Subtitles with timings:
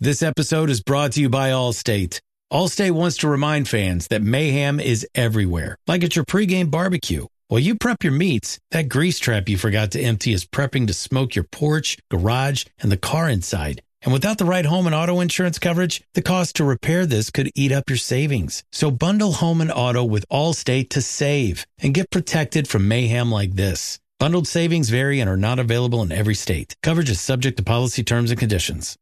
[0.00, 2.20] This episode is brought to you by Allstate.
[2.52, 7.26] Allstate wants to remind fans that mayhem is everywhere, like at your pregame barbecue.
[7.46, 10.92] While you prep your meats, that grease trap you forgot to empty is prepping to
[10.92, 13.82] smoke your porch, garage, and the car inside.
[14.02, 17.52] And without the right home and auto insurance coverage, the cost to repair this could
[17.54, 18.64] eat up your savings.
[18.72, 23.52] So bundle home and auto with Allstate to save and get protected from mayhem like
[23.52, 24.00] this.
[24.18, 26.74] Bundled savings vary and are not available in every state.
[26.82, 28.96] Coverage is subject to policy terms and conditions.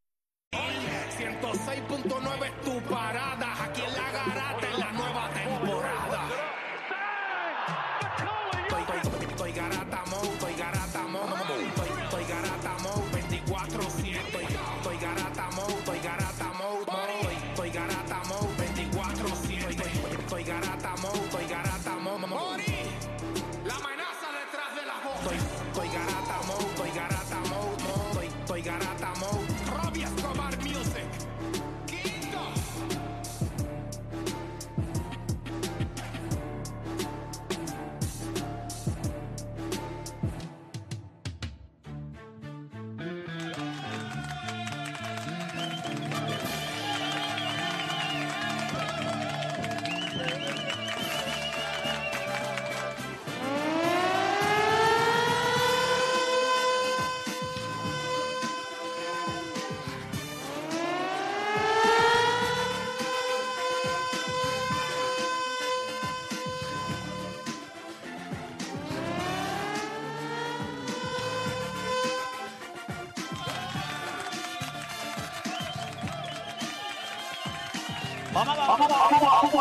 [78.89, 79.53] Vamos.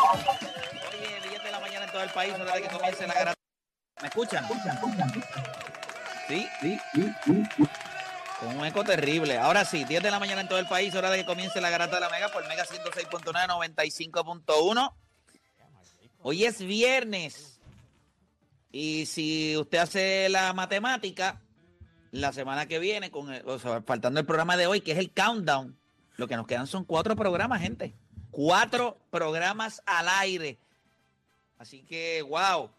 [0.94, 3.40] Oye, 10 de la mañana en todo el país, hora de que comience la garata.
[4.02, 4.48] ¿Me escuchan?
[6.28, 6.80] Sí, sí,
[8.40, 9.38] Con un eco terrible.
[9.38, 11.70] Ahora sí, 10 de la mañana en todo el país, hora de que comience la
[11.70, 14.94] garata de la Mega por Mega 106.9, 95.1.
[16.24, 17.60] Hoy es viernes.
[18.72, 21.42] Y si usted hace la matemática,
[22.12, 23.30] la semana que viene, con
[23.86, 25.78] faltando el programa de hoy, que es el countdown,
[26.16, 27.96] lo que nos quedan son cuatro programas, gente.
[28.31, 30.58] Cuatro programas al aire.
[31.59, 32.69] Así que, wow.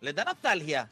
[0.00, 0.90] ¿Les da nostalgia?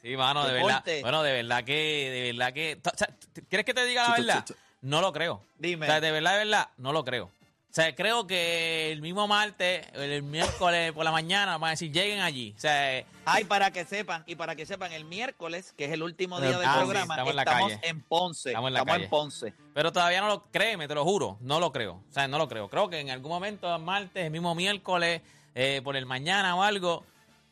[0.00, 0.90] Sí, mano, de Deporte.
[0.90, 1.02] verdad.
[1.02, 2.80] Bueno, de verdad que, de verdad que.
[2.82, 3.08] o sea,
[3.48, 4.46] ¿Quieres que te diga la verdad?
[4.80, 5.42] No lo creo.
[5.58, 5.86] Dime.
[5.86, 7.30] O sea, de verdad, de verdad, no lo creo.
[7.72, 11.90] O sea, creo que el mismo martes, el miércoles por la mañana, van a decir,
[11.90, 12.52] lleguen allí.
[12.54, 16.02] O sea, Ay, para que sepan, y para que sepan, el miércoles, que es el
[16.02, 17.80] último día del Ah, sí, programa, estamos en la estamos calle.
[17.88, 18.48] en Ponce.
[18.50, 19.04] Estamos en la Estamos calle.
[19.04, 19.54] en Ponce.
[19.72, 21.94] pero todavía no lo, créeme, te lo juro, no lo creo.
[21.94, 22.68] O sea, no lo creo.
[22.68, 25.22] Creo que en algún momento, el martes, el mismo miércoles,
[25.54, 27.04] eh, por el mañana o algo.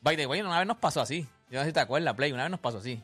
[0.02, 1.26] By the way, una vez nos pasó así.
[1.50, 3.00] Yo no sé si te acuerdas, Play, una vez nos pasó así.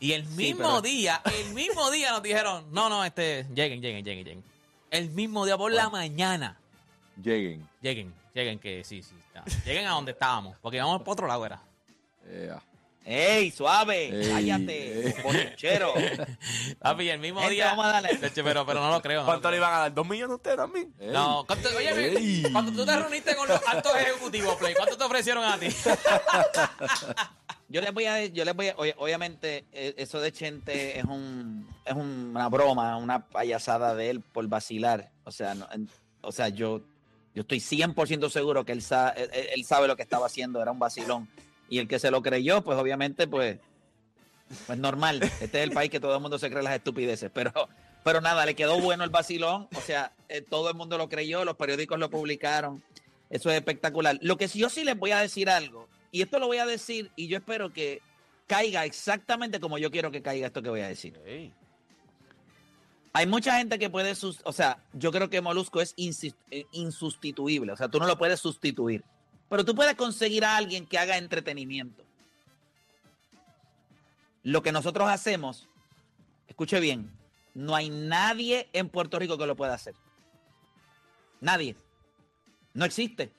[0.00, 4.04] Y el mismo pero- día, el mismo día nos dijeron, no, no, este, lleguen, lleguen,
[4.04, 4.52] lleguen, lleguen.
[4.92, 6.56] El mismo día por la mañana.
[7.16, 7.66] Lleguen.
[7.80, 9.14] Lleguen, lleguen que sí, sí.
[9.26, 9.42] está.
[9.64, 11.62] Lleguen a donde estábamos, porque vamos por otro lado, era.
[12.30, 12.62] Ea.
[13.04, 14.08] ¡Ey, suave!
[14.22, 15.08] Ey, ¡Cállate!
[15.08, 15.14] ey.
[15.24, 15.92] ¡Bolichero!
[16.78, 17.66] Papi, el mismo Gente, día.
[17.70, 18.10] vamos a darle.
[18.34, 19.20] Pero, pero no lo creo.
[19.20, 19.94] no lo ¿Cuánto le iban a dar?
[19.94, 20.94] ¿Dos millones a usted también?
[21.00, 22.42] No, ¿cuánto- oye, Ey.
[22.52, 25.66] cuando tú te reuniste con los altos ejecutivos, Play, ¿cuánto te ofrecieron a ti?
[27.72, 31.66] Yo les voy a, yo les voy a, obviamente, eh, eso de Chente es un,
[31.86, 35.10] es una broma, una payasada de él por vacilar.
[35.24, 35.66] O sea, no,
[36.20, 36.82] o sea, yo,
[37.34, 40.78] yo estoy 100% seguro que él, sa- él sabe lo que estaba haciendo, era un
[40.78, 41.28] vacilón.
[41.70, 43.58] Y el que se lo creyó, pues obviamente, pues,
[44.66, 45.22] pues normal.
[45.40, 47.30] Este es el país que todo el mundo se cree las estupideces.
[47.32, 47.52] Pero,
[48.04, 49.68] pero nada, le quedó bueno el vacilón.
[49.74, 52.82] O sea, eh, todo el mundo lo creyó, los periódicos lo publicaron.
[53.30, 54.18] Eso es espectacular.
[54.20, 56.66] Lo que sí- yo sí les voy a decir algo, y esto lo voy a
[56.66, 58.00] decir, y yo espero que
[58.46, 61.18] caiga exactamente como yo quiero que caiga esto que voy a decir.
[63.14, 67.72] Hay mucha gente que puede, sus- o sea, yo creo que Molusco es eh, insustituible,
[67.72, 69.04] o sea, tú no lo puedes sustituir,
[69.48, 72.04] pero tú puedes conseguir a alguien que haga entretenimiento.
[74.44, 75.68] Lo que nosotros hacemos,
[76.48, 77.10] escuche bien,
[77.54, 79.94] no hay nadie en Puerto Rico que lo pueda hacer.
[81.40, 81.76] Nadie.
[82.74, 83.32] No existe.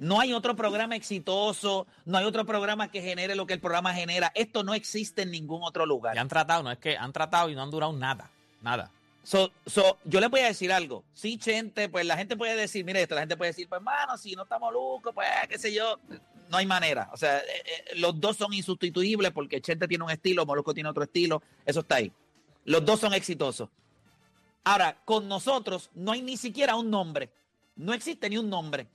[0.00, 3.92] No hay otro programa exitoso, no hay otro programa que genere lo que el programa
[3.92, 4.32] genera.
[4.34, 6.16] Esto no existe en ningún otro lugar.
[6.16, 8.30] Y han tratado, no es que han tratado y no han durado nada.
[8.62, 8.90] Nada.
[9.22, 11.04] So, so, yo les voy a decir algo.
[11.12, 14.16] Sí, gente, pues la gente puede decir, mire esto, la gente puede decir, pues hermano,
[14.16, 15.98] si no estamos locos, pues qué sé yo,
[16.48, 17.10] no hay manera.
[17.12, 20.88] O sea, eh, eh, los dos son insustituibles porque Chente tiene un estilo, Molusco tiene
[20.88, 22.10] otro estilo, eso está ahí.
[22.64, 23.68] Los dos son exitosos.
[24.64, 27.30] Ahora, con nosotros no hay ni siquiera un nombre.
[27.76, 28.88] No existe ni un nombre.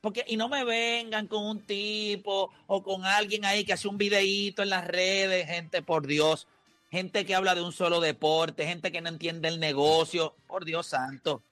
[0.00, 3.98] Porque, y no me vengan con un tipo o con alguien ahí que hace un
[3.98, 6.46] videíto en las redes, gente, por Dios.
[6.90, 10.86] gente que habla de un solo deporte, gente que no entiende el negocio, por Dios
[10.86, 11.42] santo.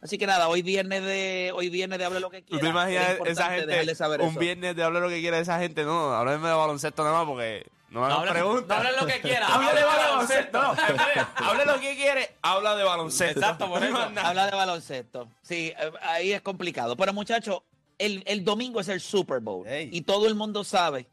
[0.00, 2.62] Así que nada, hoy viernes de hoy viernes de hable lo que ¿Tú quiera.
[2.64, 4.40] te imaginas esa gente saber un eso.
[4.40, 5.84] viernes de hablar lo que quiera esa gente?
[5.84, 8.82] No, háblame de baloncesto nada más porque no me hagan preguntas.
[8.82, 9.46] no lo que quiera.
[9.46, 10.60] Hable de baloncesto.
[10.60, 10.74] No,
[11.36, 13.38] hable lo que quiere, habla de baloncesto.
[13.38, 13.96] Exacto, por eso.
[13.96, 15.28] Habla de baloncesto.
[15.42, 16.96] Sí, eh, ahí es complicado.
[16.96, 17.62] Pero muchachos,
[18.04, 19.66] el, el domingo es el Super Bowl.
[19.68, 21.06] Y todo el mundo sabe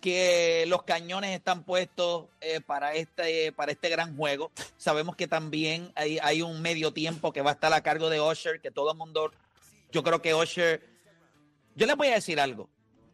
[0.00, 4.50] que los cañones están puestos eh, para, este, para este gran juego.
[4.78, 8.20] Sabemos que también hay, hay un medio tiempo que va a estar a cargo de
[8.20, 9.30] Usher, que todo el mundo,
[9.92, 10.82] yo creo que Usher,
[11.76, 12.68] yo les voy a decir algo.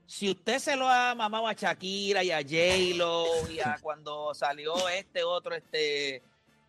[0.06, 4.88] Si usted se lo ha mamado a Shakira y a J-Lo y a cuando salió
[4.88, 6.22] este otro, este,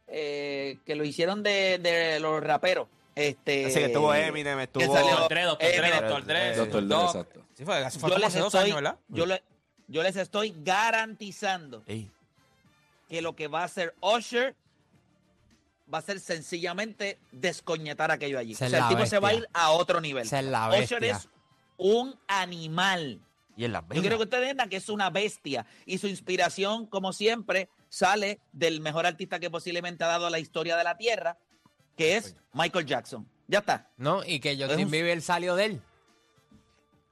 [0.08, 2.88] eh, que lo hicieron de, de los raperos.
[3.18, 4.94] Este, Así que estuvo Eminem, estuvo...
[4.94, 6.56] salió- Doctor Dre, Doctor Dre, Eh, Doctor Dre.
[6.56, 7.06] Doctor Dre, Doc.
[7.16, 7.46] exacto.
[7.56, 9.00] Sí, fue, fue yo les hace dos estoy, años, ¿verdad?
[9.10, 9.44] yo, le-
[9.88, 12.12] yo les estoy garantizando Ey,
[13.10, 14.56] que lo que va a hacer Usher
[15.92, 18.52] va a ser sencillamente descoñetar aquello allí.
[18.54, 19.48] Esa o sea, el tipo se va a bestia.
[19.48, 20.26] ir a otro nivel.
[20.26, 21.16] Esa es la Usher bestia.
[21.18, 21.30] es
[21.78, 23.22] un animal.
[23.56, 26.86] y en Las Yo quiero que ustedes entiendan que es una bestia y su inspiración,
[26.86, 31.38] como siempre, sale del mejor artista que posiblemente ha dado la historia de la Tierra,
[31.98, 33.28] que es Michael Jackson.
[33.48, 33.90] Ya está.
[33.98, 35.82] No, y que Justin un- Bieber salió de él.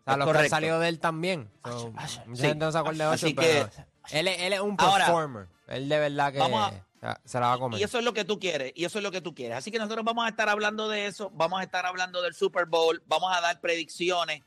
[0.05, 1.49] O sea, los que salido de él también.
[1.63, 2.19] So, mucha sí.
[2.37, 5.47] gente no se acuerda de Así que- pero él, es- él es un Ahora, performer.
[5.67, 7.79] él de verdad que vamos se- se la va a comer.
[7.79, 9.57] Y eso es lo que tú quieres, y eso es lo que tú quieres.
[9.57, 12.65] Así que nosotros vamos a estar hablando de eso, vamos a estar hablando del Super
[12.65, 14.43] Bowl, vamos a dar predicciones,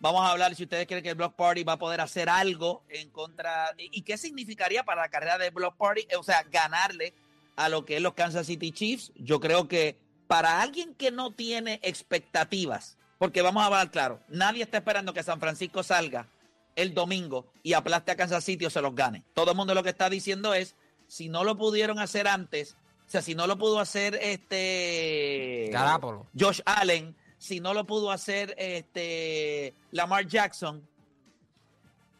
[0.00, 2.84] vamos a hablar si ustedes creen que el Block Party va a poder hacer algo
[2.88, 7.14] en contra, y, qué significaría para la carrera del Block Party, o sea, ganarle
[7.56, 9.12] a lo que es los Kansas City Chiefs.
[9.16, 14.62] Yo creo que para alguien que no tiene expectativas, porque vamos a hablar claro, nadie
[14.62, 16.28] está esperando que San Francisco salga
[16.76, 19.24] el domingo y aplaste a Kansas City o se los gane.
[19.34, 20.74] Todo el mundo lo que está diciendo es,
[21.08, 22.76] si no lo pudieron hacer antes,
[23.06, 26.26] o sea, si no lo pudo hacer este Garápolo.
[26.38, 30.86] Josh Allen, si no lo pudo hacer este Lamar Jackson,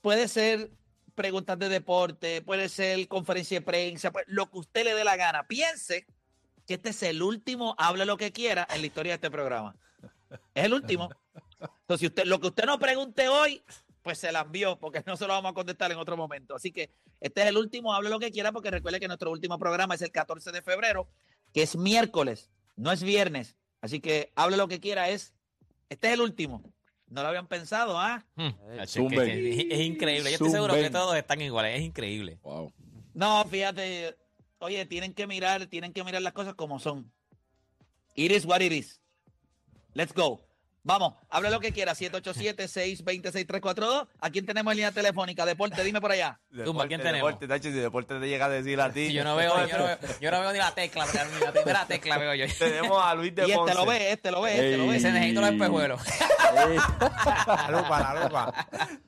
[0.00, 0.70] Puede ser
[1.14, 5.16] preguntas de deporte, puede ser conferencia de prensa, pues, lo que usted le dé la
[5.16, 5.47] gana.
[5.47, 6.07] Piense
[6.66, 9.76] que este es el último, hable lo que quiera en la historia de este programa.
[10.54, 11.11] Es el último.
[11.83, 13.62] Entonces, usted, lo que usted no pregunte hoy,
[14.02, 16.54] pues se la envió, porque no se lo vamos a contestar en otro momento.
[16.54, 16.90] Así que
[17.21, 20.02] este es el último, hable lo que quiera, porque recuerde que nuestro último programa es
[20.02, 21.09] el 14 de febrero,
[21.52, 23.57] que es miércoles, no es viernes.
[23.81, 25.35] Así que hable lo que quiera, es,
[25.88, 26.62] este es el último.
[27.12, 28.25] No lo habían pensado, ¿ah?
[28.37, 28.49] Hmm.
[28.81, 30.31] Es, increíble.
[30.31, 31.78] Yo estoy seguro que todos están iguales.
[31.78, 32.38] Es increíble.
[32.42, 32.73] Wow.
[33.12, 34.16] No, fíjate,
[34.59, 37.12] oye, tienen que mirar, tienen que mirar las cosas como son.
[38.14, 39.02] It is what it is.
[39.92, 40.40] Let's go.
[40.84, 44.08] Vamos, habla lo que quiera, 787-626-342.
[44.20, 45.46] ¿A quién tenemos en línea telefónica?
[45.46, 46.40] Deporte, dime por allá.
[46.64, 47.28] Zumba, ¿quién tenemos?
[47.28, 49.12] Deporte, Tacho, si deporte te llega a decir a ti.
[49.12, 51.52] Yo no veo, yo no veo, yo no veo ni la tecla, pero ni la
[51.52, 52.46] primera tecla veo yo.
[52.58, 53.74] Tenemos a Luis de Y este Ponce.
[53.74, 54.96] lo ve, este lo ve, este lo ve.
[54.96, 56.00] Ese necesito los espejuelos.
[56.52, 58.52] La lupa, la lupa.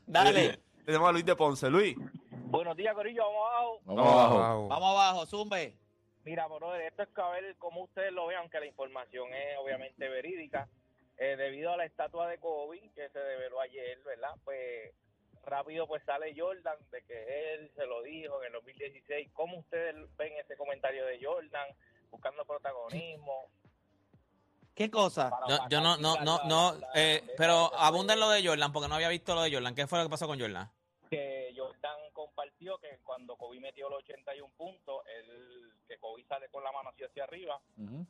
[0.06, 1.68] Dale, Tenemos a Luis de Ponce.
[1.70, 1.96] Luis.
[2.30, 3.80] Buenos días, Corillo, vamos abajo.
[3.84, 4.34] Vamos abajo.
[4.60, 4.68] Wow.
[4.68, 5.76] vamos abajo, zumbe.
[6.24, 9.58] Mira, brother, esto es que a ver cómo ustedes lo vean, aunque la información es
[9.60, 10.68] obviamente verídica.
[11.18, 14.34] Eh, debido a la estatua de Kobe que se develó ayer, ¿verdad?
[14.44, 14.92] Pues
[15.44, 19.30] rápido pues sale Jordan de que él se lo dijo en el 2016.
[19.32, 21.68] ¿Cómo ustedes ven ese comentario de Jordan
[22.10, 23.50] buscando protagonismo?
[24.74, 25.30] ¿Qué cosa?
[25.48, 28.96] No, yo no, no, no, no, eh, pero abunda en lo de Jordan, porque no
[28.96, 29.74] había visto lo de Jordan.
[29.74, 30.68] ¿Qué fue lo que pasó con Jordan?
[31.14, 36.64] que Jordan compartió que cuando Kobe metió los 81 puntos, él, que Kobe sale con
[36.64, 37.60] la mano así hacia arriba,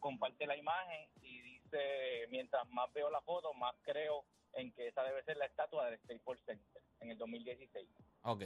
[0.01, 5.03] comparte la imagen y dice, mientras más veo la foto, más creo en que esa
[5.03, 7.89] debe ser la estatua del Staples Center en el 2016.
[8.23, 8.43] Ok.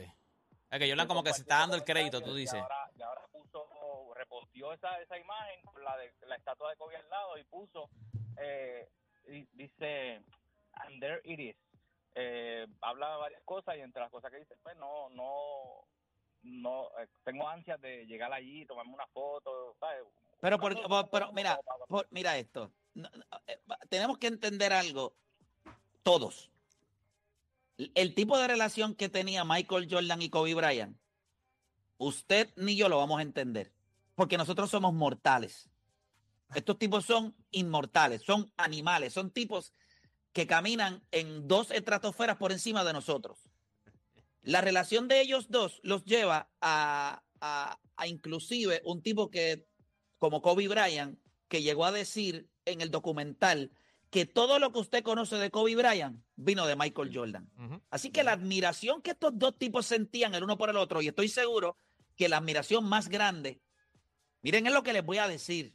[0.71, 2.59] Es que Jordan como que se está dando el crédito, tú Y dices.
[2.61, 6.95] ahora, y ahora puso, reposteó esa, esa imagen con la de la estatua de Kobe
[6.95, 7.89] al lado y puso,
[8.39, 8.87] eh,
[9.27, 10.21] y dice,
[10.73, 11.55] and there it is.
[12.15, 15.87] Eh, habla de varias cosas y entre las cosas que dice, pues no, no,
[16.43, 20.03] no, eh, tengo ansias de llegar allí, tomarme una foto, ¿sabes?
[20.41, 22.71] Pero, por- pero mira, por- mira esto.
[23.47, 25.15] Eh, tenemos que entender algo,
[26.03, 26.49] todos.
[27.77, 30.97] El tipo de relación que tenía Michael Jordan y Kobe Bryant,
[31.97, 33.73] usted ni yo lo vamos a entender,
[34.15, 35.69] porque nosotros somos mortales.
[36.53, 39.73] Estos tipos son inmortales, son animales, son tipos
[40.33, 43.39] que caminan en dos estratosferas por encima de nosotros.
[44.41, 49.67] La relación de ellos dos los lleva a, a- a inclusive un tipo que,
[50.17, 53.71] como Kobe Bryant, que llegó a decir en el documental
[54.09, 57.49] que todo lo que usted conoce de Kobe Bryant vino de Michael Jordan.
[57.89, 61.07] Así que la admiración que estos dos tipos sentían el uno por el otro, y
[61.07, 61.77] estoy seguro
[62.15, 63.61] que la admiración más grande,
[64.41, 65.73] miren es lo que les voy a decir,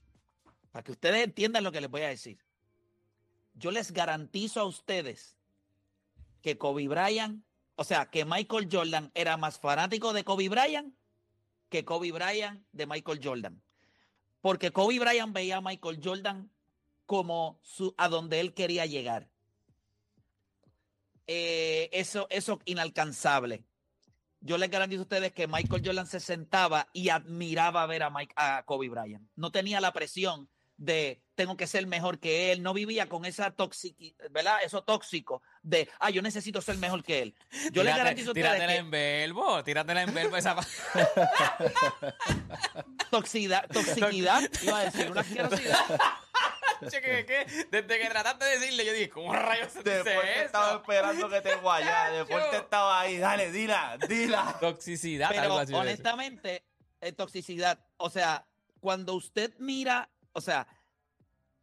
[0.72, 2.38] para que ustedes entiendan lo que les voy a decir.
[3.54, 5.36] Yo les garantizo a ustedes
[6.42, 7.44] que Kobe Bryant,
[7.76, 10.92] o sea, que Michael Jordan era más fanático de Kobe Bryant
[11.68, 13.62] que Kobe Bryant de Michael Jordan.
[14.40, 16.50] Porque Kobe Bryant veía a Michael Jordan
[17.06, 19.28] como su, a donde él quería llegar.
[21.26, 23.64] Eh, eso, eso inalcanzable.
[24.40, 28.34] Yo les garantizo a ustedes que Michael Jordan se sentaba y admiraba ver a, Mike,
[28.36, 29.26] a Kobe Bryant.
[29.36, 32.62] No tenía la presión de tengo que ser mejor que él.
[32.62, 34.58] No vivía con esa tóxica, ¿verdad?
[34.62, 37.34] Eso tóxico de, ah, yo necesito ser mejor que él.
[37.72, 40.56] Yo les Tírate- garantizo a ustedes Tíratela que en verbo, tíratela en verbo esa
[43.10, 45.78] toxicidad, toxicidad, iba a decir, una asquerosidad.
[46.90, 50.44] Que- que Desde que trataste de decirle, yo dije, ¿cómo rayos se dice Después te
[50.44, 50.76] estaba eso?
[50.78, 52.10] esperando que te guayara.
[52.12, 53.18] Después te estaba ahí.
[53.18, 54.56] Dale, dila, dila.
[54.60, 55.74] Toxicidad, Pero algo así.
[55.74, 56.64] honestamente,
[57.00, 58.46] eh, toxicidad, o sea,
[58.80, 60.66] cuando usted mira, o sea,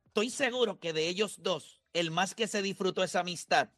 [0.06, 3.70] estoy seguro que de ellos dos, el más que se disfrutó esa amistad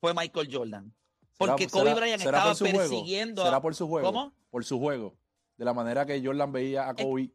[0.00, 0.94] fue Michael Jordan.
[1.36, 2.78] Porque ¿Será- Kobe Bryant estaba por su juego?
[2.78, 3.44] persiguiendo.
[3.44, 4.06] ¿Será por su juego?
[4.06, 4.32] ¿Cómo?
[4.50, 5.16] Por su juego.
[5.56, 7.30] De la manera que Jordan veía a Kobe.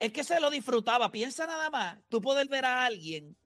[0.00, 1.12] Es que se lo disfrutaba.
[1.12, 3.36] Piensa nada más, tú poder ver a alguien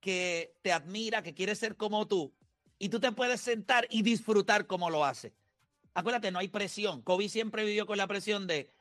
[0.00, 2.34] que te admira, que quiere ser como tú,
[2.78, 5.34] y tú te puedes sentar y disfrutar como lo hace.
[5.94, 7.02] Acuérdate, no hay presión.
[7.02, 8.72] Kobe siempre vivió con la presión de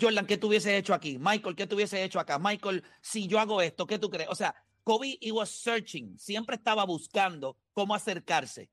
[0.00, 1.18] Jordan, ¿qué tú hubieses hecho aquí?
[1.18, 2.38] Michael, ¿qué tú hubieses hecho acá?
[2.38, 4.28] Michael, si yo hago esto, ¿qué tú crees?
[4.28, 8.70] O sea, Kobe he was searching, siempre estaba buscando cómo acercarse.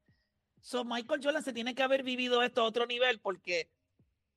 [0.60, 3.70] So, Michael Jordan se tiene que haber vivido esto a otro nivel porque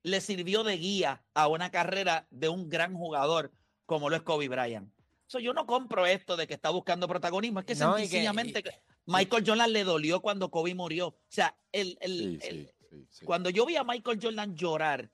[0.05, 3.51] le sirvió de guía a una carrera de un gran jugador
[3.87, 4.93] como lo es Kobe Bryant.
[5.27, 8.61] So, yo no compro esto de que está buscando protagonismo, es que No, que- sencillamente
[8.61, 11.09] y- Michael Jordan le dolió cuando Kobe murió.
[11.09, 13.25] O sea, el, el- Sí, el- sí, sí, sí.
[13.25, 15.11] cuando yo vi a Michael Jordan llorar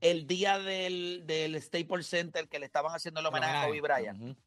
[0.00, 4.38] el día del, del Staples Center que le estaban haciendo el homenaje a Kobe Bryant,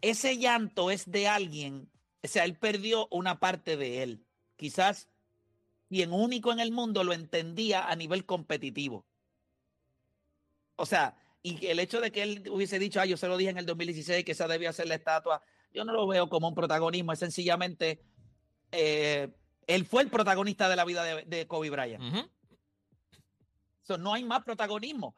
[0.00, 1.90] ese llanto es de alguien,
[2.22, 4.26] o sea, él perdió una parte de él.
[4.56, 5.08] Quizás
[5.88, 9.06] quien único en el mundo lo entendía a nivel competitivo.
[10.76, 13.50] O sea, y el hecho de que él hubiese dicho, ah, yo se lo dije
[13.50, 16.54] en el 2016 que esa debía ser la estatua, yo no lo veo como un
[16.54, 18.00] protagonismo, es sencillamente,
[18.72, 19.28] eh,
[19.66, 22.28] él fue el protagonista de la vida de, de Kobe Bryant.
[23.82, 25.14] So, no hay más protagonismo.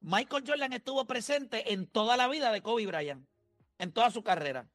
[0.00, 3.26] Michael Jordan estuvo presente en toda la vida de Kobe Bryant,
[3.78, 4.68] en toda su carrera.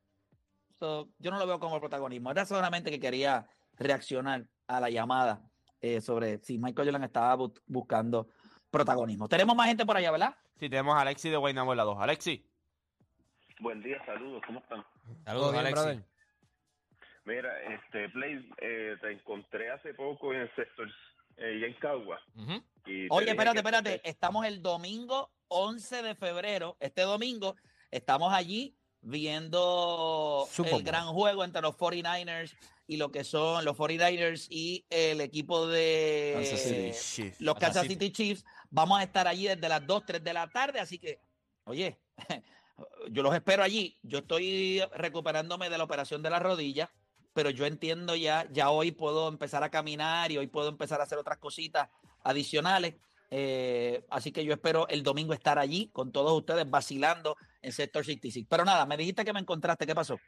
[0.80, 2.32] So, yo no lo veo como protagonismo.
[2.32, 5.42] Era solamente que quería reaccionar a la llamada
[5.82, 8.28] eh, sobre si Michael Jordan estaba bu- buscando
[8.72, 9.28] protagonismo.
[9.28, 10.36] Tenemos más gente por allá, ¿verdad?
[10.60, 11.98] Sí, tenemos a Alexi de Guaynabo en la 2.
[12.00, 12.50] Alexi.
[13.60, 14.84] Buen día, saludos, ¿cómo están?
[15.26, 15.84] Saludos, bien, Alexi.
[15.84, 16.06] brother.
[17.26, 20.90] Mira, este, Play, eh, te encontré hace poco en el sector,
[21.38, 22.20] eh, y en Cagua.
[22.86, 24.02] Y Oye, espérate, que- espérate.
[24.10, 26.76] Estamos el domingo 11 de febrero.
[26.80, 27.56] Este domingo
[27.92, 32.56] estamos allí viendo Super el gran juego entre los 49ers
[32.88, 37.36] y lo que son los 49ers y el equipo de Kansas City.
[37.40, 38.46] los Kansas Kansas City Chiefs.
[38.70, 41.20] Vamos a estar allí desde las 2, 3 de la tarde, así que,
[41.66, 42.00] oye,
[43.12, 43.98] yo los espero allí.
[44.02, 46.92] Yo estoy recuperándome de la operación de la rodilla,
[47.34, 51.04] pero yo entiendo ya, ya hoy puedo empezar a caminar y hoy puedo empezar a
[51.04, 51.90] hacer otras cositas
[52.24, 52.96] adicionales.
[53.30, 58.06] Eh, así que yo espero el domingo estar allí con todos ustedes vacilando en Sector
[58.06, 58.46] 66.
[58.48, 60.20] Pero nada, me dijiste que me encontraste, ¿qué pasó?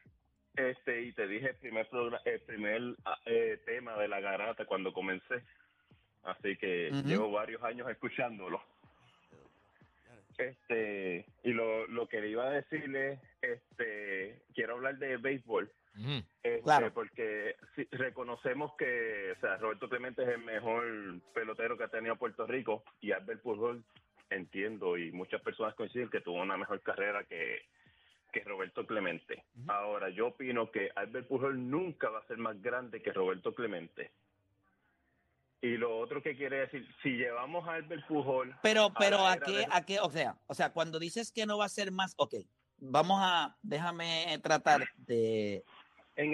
[0.56, 1.88] Este, y te dije el primer,
[2.26, 2.82] el primer
[3.26, 5.44] eh, tema de la garata cuando comencé.
[6.24, 8.62] Así que llevo varios años escuchándolo.
[10.38, 15.72] Este, y lo, lo que le iba a decirle, este, quiero hablar de béisbol.
[16.44, 16.94] Este, Claro.
[16.94, 17.56] Porque
[17.92, 22.84] reconocemos que, o sea, Roberto Clemente es el mejor pelotero que ha tenido Puerto Rico
[23.02, 23.84] y Albert Pujol,
[24.30, 27.62] entiendo, y muchas personas coinciden que tuvo una mejor carrera que,
[28.36, 29.46] que Roberto Clemente.
[29.68, 34.12] Ahora, yo opino que Albert Pujol nunca va a ser más grande que Roberto Clemente.
[35.62, 38.54] Y lo otro que quiere decir, si llevamos a Albert Pujol...
[38.62, 41.58] Pero, pero a qué, de- a qué, o sea, o sea, cuando dices que no
[41.58, 42.36] va a ser más, ok,
[42.78, 45.64] vamos a, déjame tratar de,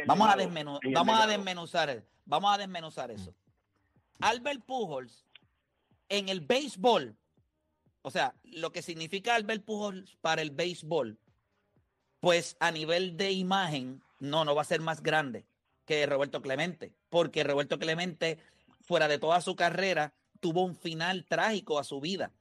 [0.08, 3.34] vamos a desmenu- vamos a desmenuzar, vamos a desmenuzar eso.
[4.22, 5.28] Albert Pujols
[6.10, 7.16] en el béisbol,
[8.02, 11.18] o sea, lo que significa Albert Pujols para el béisbol,
[12.22, 15.44] pues a nivel de imagen, no, no va a ser más grande
[15.86, 18.38] que Roberto Clemente, porque Roberto Clemente,
[18.82, 22.32] fuera de toda su carrera, tuvo un final trágico a su vida.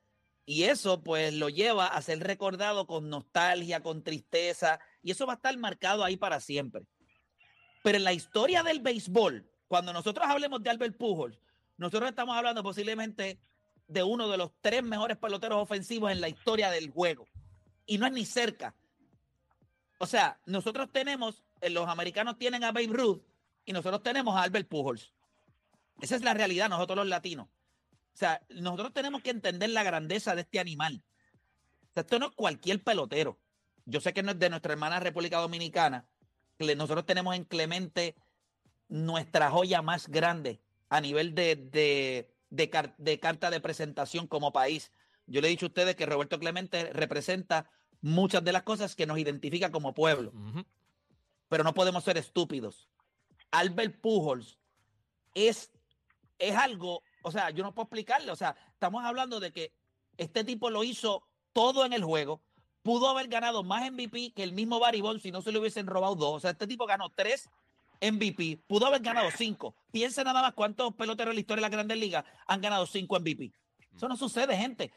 [0.44, 5.32] Y eso pues lo lleva a ser recordado con nostalgia, con tristeza, y eso va
[5.32, 6.84] a estar marcado ahí para siempre.
[7.82, 11.38] Pero en la historia del béisbol, cuando nosotros hablemos de Albert Pujols,
[11.78, 13.38] nosotros estamos hablando posiblemente
[13.86, 17.26] de uno de los tres mejores peloteros ofensivos en la historia del juego.
[17.86, 18.74] Y no es ni cerca.
[20.02, 23.20] O sea, nosotros tenemos, eh, los americanos tienen a Babe Ruth
[23.66, 25.12] y nosotros tenemos a Albert Pujols.
[26.00, 27.48] Esa es la realidad, nosotros los latinos.
[27.48, 31.04] O sea, nosotros tenemos que entender la grandeza de este animal.
[31.82, 33.38] O sea, esto no es cualquier pelotero.
[33.84, 36.06] Yo sé que no es de nuestra hermana República Dominicana.
[36.58, 38.14] Nosotros tenemos en Clemente
[38.88, 44.92] nuestra joya más grande a nivel de, de, de carta de presentación como país.
[45.26, 49.06] Yo le he dicho a ustedes que Roberto Clemente representa muchas de las cosas que
[49.06, 50.32] nos identifica como pueblo.
[51.48, 52.88] Pero no podemos ser estúpidos.
[53.50, 54.58] Albert Pujols
[55.34, 55.72] es,
[56.38, 58.30] es algo, o sea, yo no puedo explicarle.
[58.30, 59.72] O sea, estamos hablando de que
[60.16, 62.40] este tipo lo hizo todo en el juego.
[62.82, 65.86] Pudo haber ganado más MVP que el mismo Barry Bonds si no se le hubiesen
[65.86, 66.36] robado dos.
[66.36, 67.50] O sea, este tipo ganó tres
[68.00, 68.62] MVP.
[68.66, 69.74] Pudo haber ganado cinco.
[69.92, 73.18] Piensa nada más cuántos peloteros en la historia de las grandes ligas han ganado cinco
[73.18, 73.52] MVP.
[73.94, 74.92] Eso no sucede, gente.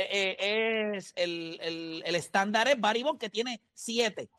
[0.00, 4.30] Eh, eh, es el, el- el estándar es Barry Bonds que tiene siete.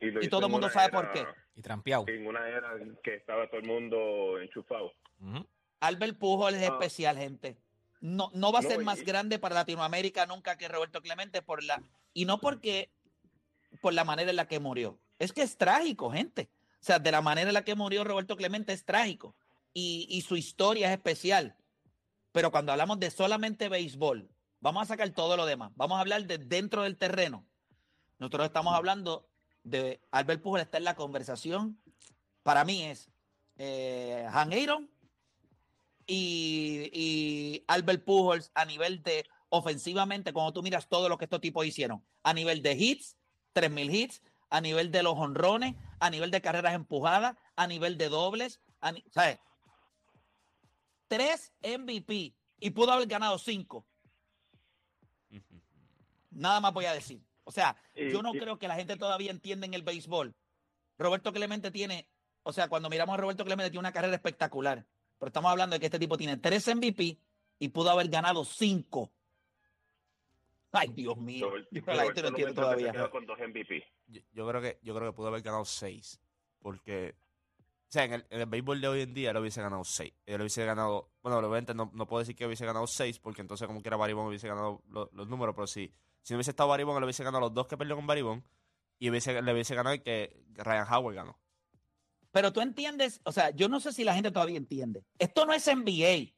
[0.00, 1.26] lo y todo el mundo sabe era- por qué.
[1.56, 2.04] Y trampeado.
[2.06, 2.70] En una era
[3.02, 4.92] que estaba todo el mundo enchufado.
[5.80, 6.74] Albert Pujols es Ah.
[6.74, 7.56] especial, gente.
[8.00, 11.42] No, no va a No, ser y- más grande para Latinoamérica nunca que Roberto Clemente
[11.42, 11.82] por la
[12.14, 12.90] y no porque
[13.80, 14.98] por la manera en la que murió.
[15.18, 16.48] Es que es trágico, gente.
[16.80, 19.34] O sea, de la manera en la que murió Roberto Clemente es trágico
[19.74, 21.56] y, y su historia es especial.
[22.30, 24.28] Pero cuando hablamos de solamente béisbol,
[24.60, 25.72] vamos a sacar todo lo demás.
[25.76, 27.46] Vamos a hablar de dentro del terreno.
[28.18, 29.28] Nosotros estamos hablando
[29.62, 31.80] de Albert Pujols está en la conversación.
[32.42, 33.10] Para mí es
[33.56, 34.90] eh, Han Aaron
[36.06, 41.64] y, Albert Pujols a nivel de ofensivamente, cuando tú miras todo lo que estos tipos
[41.64, 43.16] hicieron, a nivel de hits,
[43.54, 48.08] 3.000 hits, a nivel de los honrones, a nivel de carreras empujadas, a nivel de
[48.08, 48.60] dobles,
[49.10, 49.38] ¿sabes?
[51.08, 53.86] Tres MVP y pudo haber ganado cinco.
[56.38, 57.20] Nada más voy a decir.
[57.44, 57.76] O sea,
[58.12, 60.34] yo no creo que la gente todavía entienda en el béisbol.
[60.98, 62.08] Roberto Clemente tiene,
[62.42, 64.86] o sea, cuando miramos a Roberto Clemente tiene una carrera espectacular.
[65.18, 67.18] Pero estamos hablando de que este tipo tiene tres MVP
[67.58, 69.10] y pudo haber ganado cinco.
[70.72, 71.50] Ay, Dios mío.
[71.70, 72.92] Yo, la gente no entiende todavía.
[72.92, 73.84] quedó con dos MVP.
[74.06, 76.20] Yo, yo creo que yo creo que pudo haber ganado seis.
[76.60, 77.14] Porque,
[77.60, 80.12] o sea, en el, en el béisbol de hoy en día él hubiese ganado seis.
[80.26, 83.66] Él hubiese ganado, bueno, obviamente no, no puedo decir que hubiese ganado seis, porque entonces
[83.66, 85.90] como quiera Baribón hubiese ganado lo- los números, pero si,
[86.22, 88.44] si no hubiese estado Baribón, él hubiese ganado los dos que perdió con Baribón
[88.98, 91.38] y hubiese, le hubiese ganado el que Ryan Howard ganó.
[92.30, 95.02] Pero tú entiendes, o sea, yo no sé si la gente todavía entiende.
[95.18, 96.32] Esto no es NBA,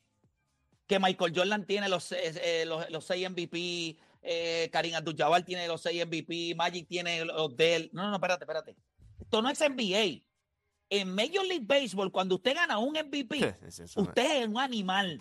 [0.86, 2.18] que Michael Jordan tiene los, eh,
[2.62, 7.56] eh, los, los seis MVP, eh, Karim Abdul-Jabbar tiene los seis MVP, Magic tiene los
[7.56, 7.90] de él.
[7.92, 8.76] No, no, no, espérate, espérate.
[9.18, 10.22] Esto no es NBA.
[10.90, 13.40] En Major League Baseball, cuando usted gana un MVP,
[13.96, 15.18] no- usted es un animal.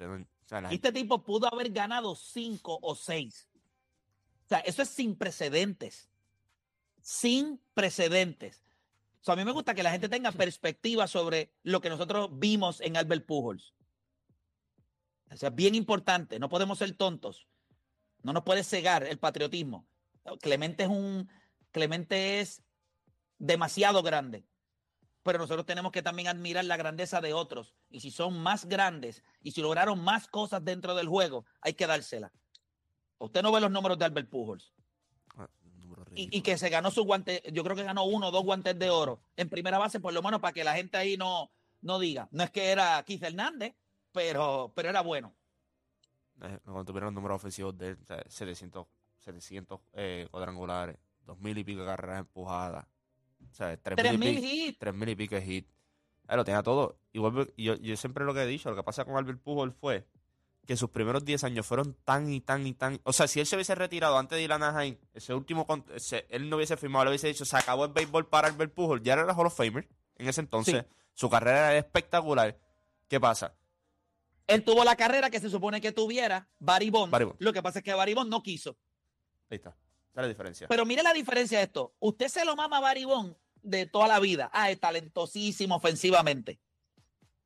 [0.72, 3.49] este tipo pudo haber ganado cinco o seis.
[4.50, 6.10] O sea, eso es sin precedentes.
[7.04, 8.64] Sin precedentes.
[9.22, 12.30] O sea, a mí me gusta que la gente tenga perspectiva sobre lo que nosotros
[12.34, 13.76] vimos en Albert Pujols.
[15.30, 16.40] O sea, bien importante.
[16.40, 17.48] No podemos ser tontos.
[18.24, 19.88] No nos puede cegar el patriotismo.
[20.42, 21.30] Clemente es un,
[21.72, 22.64] Clemente es
[23.38, 24.46] demasiado grande.
[25.22, 27.76] Pero nosotros tenemos que también admirar la grandeza de otros.
[27.90, 31.86] Y si son más grandes y si lograron más cosas dentro del juego, hay que
[31.86, 32.32] dársela.
[33.20, 34.74] Usted no ve los números de Albert Pujols.
[36.16, 38.78] Y, y que se ganó su guante, yo creo que ganó uno o dos guantes
[38.78, 41.52] de oro en primera base, por lo menos para que la gente ahí no,
[41.82, 42.28] no diga.
[42.32, 43.76] No es que era Keith Hernández,
[44.12, 45.34] pero, pero era bueno.
[46.42, 48.88] Eh, Cuando tuvieron los números ofensivos de él, o sea, 700,
[49.20, 52.86] 700 eh, cuadrangulares, 2000 y pico de carreras empujadas.
[53.52, 54.80] O sea, 3000 y 3000 pico- hits.
[54.80, 55.70] 3000 y pico de hit.
[56.28, 56.98] Él lo tenía todo.
[57.12, 57.20] Y
[57.64, 60.06] yo, yo siempre lo que he dicho, lo que pasa con Albert Pujol fue
[60.70, 63.02] que sus primeros 10 años fueron tan y tan y tan...
[63.04, 65.66] O sea, si él se hubiese retirado antes de ir a Anaheim, ese último...
[65.96, 69.02] ese- él no hubiese firmado, le hubiese dicho, se acabó el béisbol para Albert Pujol.
[69.02, 70.86] Ya era el Hall of Famer en ese entonces.
[71.16, 72.56] Su carrera era espectacular.
[73.08, 73.56] ¿Qué pasa?
[74.46, 77.18] Él tuvo la carrera que se supone que tuviera Barry Bonds.
[77.40, 78.78] Lo que pasa es que Barry Bonds no quiso.
[79.50, 79.70] Ahí está.
[79.72, 79.78] Esa
[80.20, 80.68] es la diferencia.
[80.68, 81.96] Pero mire la diferencia de esto.
[81.98, 84.52] Usted se lo mama a Barry Bonds de toda la vida.
[84.54, 86.60] Ah, es talentosísimo ofensivamente.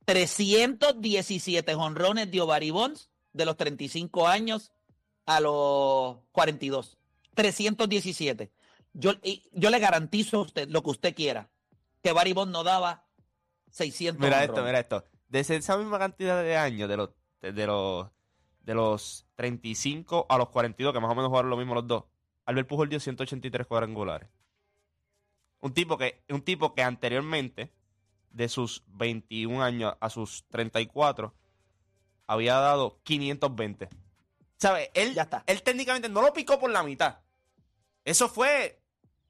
[0.04, 4.72] 317 honrones dio Barry Bonds de los 35 años
[5.26, 6.96] a los 42.
[7.34, 8.50] 317.
[8.94, 11.50] Yo, y yo le garantizo a usted lo que usted quiera.
[12.02, 13.04] Que Barry no daba
[13.70, 15.04] 600 Mira esto, mira esto.
[15.28, 17.10] De esa misma cantidad de años, de los,
[17.42, 18.08] de, de los,
[18.62, 22.04] de los 35 a los 42, que más o menos jugaron lo mismo los dos,
[22.46, 24.28] Albert Pujol dio 183 cuadrangulares.
[25.60, 27.72] Un tipo que, un tipo que anteriormente,
[28.30, 31.34] de sus 21 años a sus 34,
[32.26, 33.88] había dado 520.
[34.58, 34.90] ¿Sabes?
[34.94, 37.18] Él, él técnicamente no lo picó por la mitad.
[38.04, 38.80] Eso fue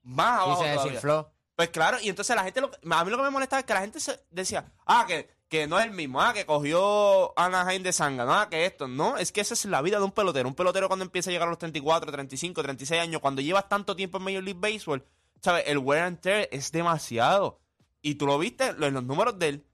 [0.03, 0.83] más Y abajo se todavía.
[0.83, 1.31] desinfló.
[1.55, 3.73] Pues claro, y entonces la gente, lo, a mí lo que me molestaba es que
[3.73, 7.81] la gente se decía, ah, que, que no es el mismo, ah, que cogió Anaheim
[7.81, 10.11] de Sanga, no, ah, que esto, no, es que esa es la vida de un
[10.11, 10.49] pelotero.
[10.49, 13.95] Un pelotero cuando empieza a llegar a los 34, 35, 36 años, cuando llevas tanto
[13.95, 15.05] tiempo en Major League Baseball,
[15.41, 15.63] ¿sabes?
[15.67, 17.61] El wear and tear es demasiado.
[18.01, 19.65] Y tú lo viste en los números de él,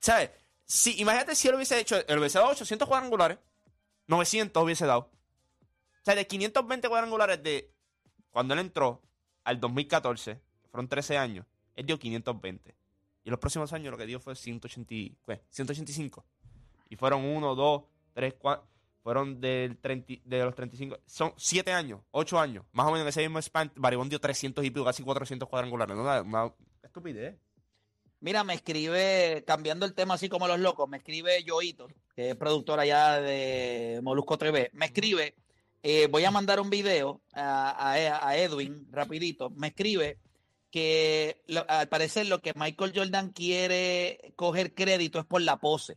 [0.00, 0.30] ¿sabes?
[0.70, 3.38] Si, imagínate si él hubiese hecho, él hubiese dado 800 cuadrangulares,
[4.06, 5.10] 900 hubiese dado.
[5.10, 7.72] O sea, de 520 cuadrangulares de
[8.30, 9.00] cuando él entró
[9.44, 12.76] al 2014, que fueron 13 años, él dio 520.
[13.24, 15.40] Y en los próximos años lo que dio fue 180, y- ¿qué?
[15.50, 16.24] 185.
[16.90, 18.68] Y fueron 1, 2, 3, 4.
[19.02, 20.98] Fueron del 30 de los 35.
[21.06, 22.66] Son 7 años, 8 años.
[22.72, 25.96] Más o menos en ese mismo span, Baribón dio 300 y pico, casi 400 cuadrangulares.
[25.96, 26.52] Una, una
[26.82, 27.38] estupidez.
[28.20, 32.36] Mira, me escribe, cambiando el tema así como los locos, me escribe Yoito, que es
[32.36, 34.70] productor allá de Molusco TV.
[34.72, 35.36] Me escribe,
[35.84, 39.50] eh, voy a mandar un video a, a- a Edwin, rapidito.
[39.50, 40.18] Me escribe
[40.70, 45.96] que lo- al parecer lo que Michael Jordan quiere coger crédito es por la pose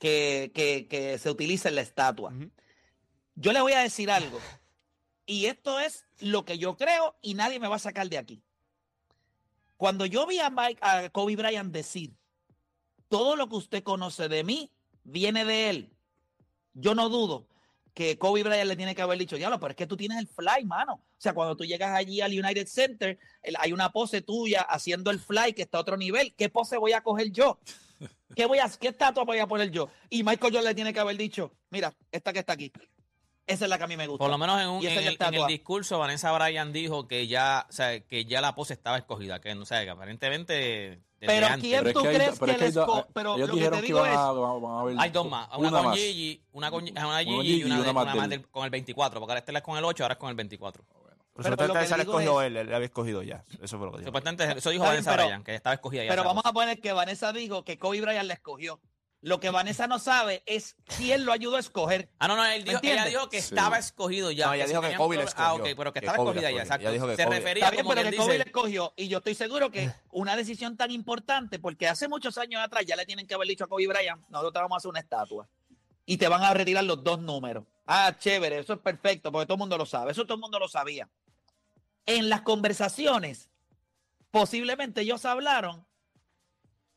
[0.00, 2.32] que, que- que se utiliza en la estatua.
[3.36, 4.40] Yo le voy a decir algo,
[5.24, 8.42] y esto es lo que yo creo y nadie me va a sacar de aquí.
[9.78, 12.12] Cuando yo vi a, Mike, a Kobe Bryant decir,
[13.08, 14.72] todo lo que usted conoce de mí
[15.04, 15.92] viene de él,
[16.74, 17.46] yo no dudo
[17.94, 20.26] que Kobe Bryant le tiene que haber dicho, diablo, pero es que tú tienes el
[20.26, 20.94] fly, mano.
[20.94, 23.18] O sea, cuando tú llegas allí al United Center,
[23.58, 26.34] hay una pose tuya haciendo el fly que está a otro nivel.
[26.34, 27.60] ¿Qué pose voy a coger yo?
[28.34, 29.90] ¿Qué, voy a, ¿Qué estatua voy a poner yo?
[30.10, 32.72] Y Michael Jordan le tiene que haber dicho, mira, esta que está aquí.
[33.48, 34.18] Esa es la que a mí me gusta.
[34.22, 36.30] Por lo menos en, un- Y esa en es la el, en el discurso, Vanessa
[36.32, 39.82] Bryan dijo que ya, o sea, que ya la pose estaba escogida, que no sé,
[39.84, 41.60] que aparentemente Pero antes.
[41.62, 44.12] ¿quién tú crees que les co- pero ellos lo que dijeron te que digo iban
[44.12, 45.96] es a, van a Hay dos más, una, una con más.
[45.98, 48.46] Gigi, una con una Gigi con y una, y de- una más una más del-
[48.48, 50.84] con el 24, porque ahora este es con el 8, ahora es con el 24.
[51.40, 53.44] Pero, Pero que la digo escogió es- él, él había escogido ya.
[53.62, 54.08] Eso fue lo que dijo.
[54.08, 56.10] Supuestamente, eso dijo Vanessa pero- Bryan, que estaba escogida ya.
[56.10, 56.50] Pero esa vamos pose.
[56.50, 58.80] a poner que Vanessa dijo que Kobe Bryant la escogió.
[59.20, 62.08] Lo que Vanessa no sabe es quién lo ayudó a escoger.
[62.20, 63.48] Ah, no, no, él ¿Me dijo, ella dijo que Sí.
[63.52, 64.46] estaba escogido ya.
[64.46, 65.64] No, ella dijo que Kobe problema- Ah, escogió.
[65.72, 66.82] ok, pero que Que estaba escogida ya, exacto.
[66.82, 68.92] Ella dijo que Se Kobe- refería Está bien, como pero que Kobe dice, escogió.
[68.96, 72.94] Y yo estoy seguro que una decisión tan importante, porque hace muchos años atrás ya
[72.94, 75.48] le tienen que haber dicho a Kobe Bryant, nosotros te vamos a hacer una estatua.
[76.06, 77.64] Y te van a retirar los dos números.
[77.86, 80.12] Ah, chévere, eso es perfecto, porque todo el mundo lo sabe.
[80.12, 81.08] Eso todo el mundo lo sabía.
[82.06, 83.50] En las conversaciones,
[84.30, 85.87] posiblemente ellos hablaron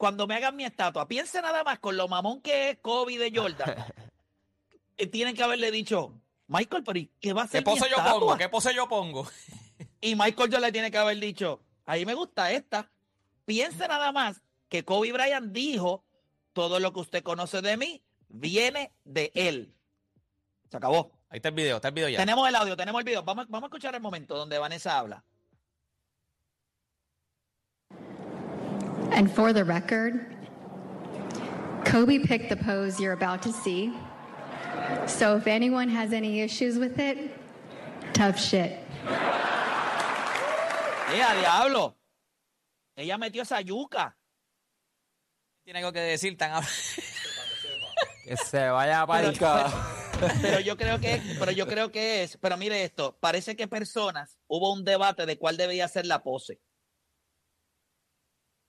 [0.02, 1.08] cuando me hagan mi estatua.
[1.08, 3.76] Piense nada más con lo mamón que es Kobe de Jordan.
[4.98, 7.82] eh, tienen que haberle dicho, Michael, pero ¿y qué va a ¿qué ser mi pose
[7.82, 8.36] yo estatua?" pongo?
[8.36, 9.30] ¿Qué pose yo pongo?
[10.02, 12.90] Y Michael Jordan le tiene que haber dicho, ahí me gusta esta.
[13.46, 16.04] Piense nada más que Kobe Bryant dijo,
[16.54, 19.72] todo lo que usted conoce de mí viene de él.
[20.72, 21.12] Se acabó.
[21.30, 22.18] Ahí está el video, está el video ya.
[22.18, 23.22] Tenemos el audio, tenemos el video.
[23.22, 25.24] Vamos, vamos a escuchar el momento donde Vanessa habla.
[29.12, 30.26] And for the record,
[31.86, 33.94] Kobe picked the pose you're about to see.
[35.06, 37.18] So if anyone has any issues with it,
[38.14, 38.80] tough shit.
[41.14, 41.96] ¡Eh, a diablo!
[42.96, 44.16] Ella metió esa yuca.
[45.66, 46.64] Tiene algo que decir tan
[48.26, 49.34] Que se vaya para
[50.42, 54.38] Pero yo creo que, pero yo creo que es, pero mire esto, parece que personas
[54.48, 56.62] hubo un debate de cuál debía ser la pose.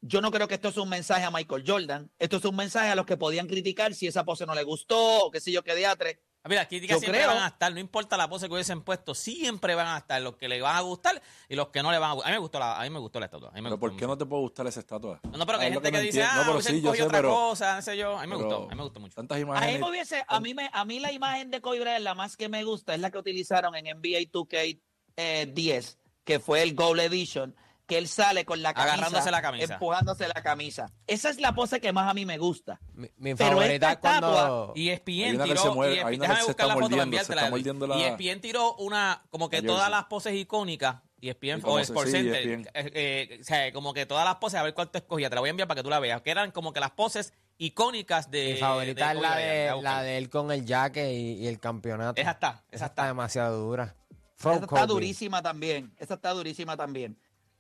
[0.05, 2.11] Yo no creo que esto es un mensaje a Michael Jordan.
[2.19, 5.27] Esto es un mensaje a los que podían criticar si esa pose no le gustó
[5.27, 6.21] o qué sé yo qué diatre.
[6.45, 8.53] Ah, Mira, las críticas Yo siempre creo- van a estar, no importa la pose que
[8.55, 11.85] hubiesen puesto, siempre van a estar los que le van a gustar y los que
[11.85, 12.31] no le van a gustar.
[12.33, 13.49] A mí me gustó la, a mí me gustó la estatua.
[13.51, 15.21] A mí me Pero gustó ¿por qué no te puede gustar esa estatua?
[15.23, 16.31] No, pero que hay gente que, dice, entiendo.
[16.33, 18.19] ah, No, pero sí, yo sé, otra pero- cosa, no sé yo.
[18.19, 19.15] A mí me gustó, a mí me gustó mucho.
[19.15, 19.81] Tantas A mí imágenes.
[19.81, 22.49] me hubiese, a mí me, a mí la imagen de Kobe Bryant, la más que
[22.49, 24.81] me gusta, es la que utilizaron en NBA 2K
[25.17, 27.55] eh, 10, que fue el Goal Edition,
[27.87, 29.75] que él sale con la camisa, Agarrándose la camisa.
[29.75, 30.93] empujándose la camisa.
[31.07, 32.81] Esa es la pose que más a mí me gusta.
[32.95, 34.73] Mi, mi Pero favorita esta cuando.
[34.75, 35.75] Y que tiró,
[36.21, 37.43] déjame se buscar está la foto para enviártela.
[37.49, 41.79] está Y ESPN tiró una, como que todas las poses icónicas, ESPN Y como o
[41.79, 42.69] se- Sports sí, Center, ESPN.
[42.75, 45.35] eh, eh, o sea, como que todas las poses, a ver cuál te escogía, te
[45.35, 47.33] la voy a enviar para que tú la veas, que eran como que las poses
[47.59, 51.47] icónicas de Mi favorita de es la de, la él con el jaque y, y
[51.47, 52.21] el campeonato.
[52.21, 53.95] Esa está, Esa está demasiado dura.
[54.39, 55.95] Esa está durísima también.
[55.99, 57.17] Esa está durísima también.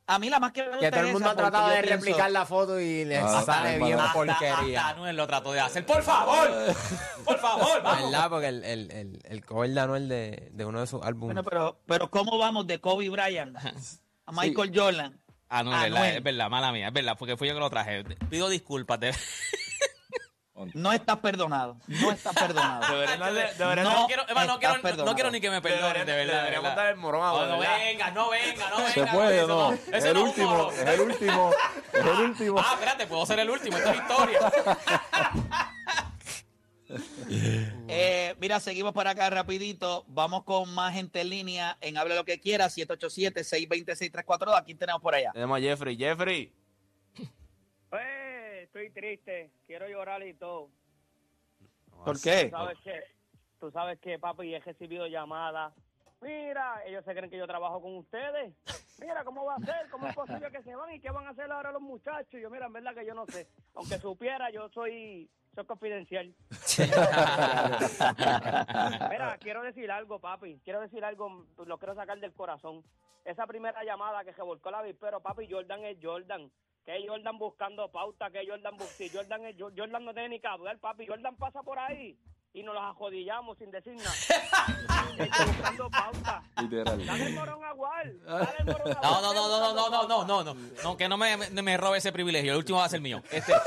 [0.07, 1.81] A mí la más que me gusta Que todo el mundo esa ha tratado de
[1.83, 4.12] pienso- replicar la foto y le Ah, sale bien mal.
[4.12, 4.81] porquería.
[4.81, 5.87] Hasta Anuel lo trató de hacer.
[5.87, 6.49] ¡Por favor!
[7.25, 7.83] ¡Por favor!
[7.83, 8.11] vamos.
[8.11, 8.29] ¿Verdad?
[8.31, 11.35] Porque el, el, el, el cover de Anuel de, de uno de sus álbumes.
[11.35, 15.19] Bueno, pero, pero ¿cómo vamos de Kobe Bryant a Michael Jordan?
[15.49, 15.93] Ah, no, es Anuel.
[15.93, 18.03] verdad, es verdad, mala mía, es verdad, porque fui yo que lo traje.
[18.29, 18.99] Pido disculpas.
[20.55, 21.79] De- No estás perdonado.
[21.87, 22.83] No estás perdonado.
[23.19, 25.15] Darle- deberían- no, quiero, no, quiero, no perdonado.
[25.15, 26.33] quiero ni que me perdonen, de verdad.
[26.35, 26.77] de Deberíamos verdad.
[26.85, 27.79] dar el morón No, no ¿verdad?
[27.79, 28.91] venga, no venga, no venga.
[28.93, 29.73] ¿Se puede no?
[29.73, 31.51] Es el último, es el último,
[31.93, 32.59] es el último.
[32.61, 34.38] Ah, espérate, puedo ser el último, esto es historia.
[37.88, 40.05] Eh, mira, seguimos por acá rapidito.
[40.09, 44.59] Vamos con más gente en línea en Hable lo que quiera, 787-620-6342.
[44.59, 45.31] Aquí tenemos por allá.
[45.33, 45.97] Tenemos a Jeffrey.
[45.97, 46.53] Jeffrey.
[48.73, 50.71] Estoy triste, quiero llorar y todo.
[52.07, 52.45] ¿Por qué?
[52.45, 53.03] Tú sabes que,
[53.61, 55.75] tú sabes que, papi, he recibido llamadas.
[56.23, 58.55] Mira, ellos se creen que yo trabajo con ustedes.
[58.99, 59.91] Mira, ¿cómo va a ser?
[59.91, 60.91] ¿Cómo es posible que se van?
[60.91, 62.41] ¿Y qué van a hacer ahora los muchachos?
[62.41, 63.47] Yo, mira, en verdad que yo no sé.
[63.75, 66.35] Aunque supiera, yo soy, soy confidencial.
[69.11, 70.63] Mira, quiero decir algo, papi.
[70.65, 72.83] Quiero decir algo, lo quiero sacar del corazón.
[73.27, 76.51] Esa primera llamada que se volcó la vispero, papi, Jordan es Jordan.
[76.85, 80.79] Que Jordan buscando pauta, que Jordan si Jordan es Jordan no tiene ni que hablar,
[80.79, 81.07] papi.
[81.07, 82.18] Jordan pasa por ahí
[82.55, 84.11] y nos los ajodillamos sin decir nada.
[85.47, 86.42] Buscando pauta.
[86.61, 87.07] Literal.
[87.07, 88.21] Dale el morón a Wal.
[88.25, 89.23] Dale el morón a No, Wal.
[89.23, 92.12] no, no, no, no, no, no, no, no, no, que no me, me, robe ese
[92.12, 92.53] privilegio.
[92.53, 93.23] El último va a ser mío.
[93.31, 93.53] Este,